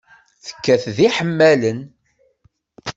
Tekkat 0.45 0.83
d 0.95 0.97
iḥemmalen. 1.07 1.79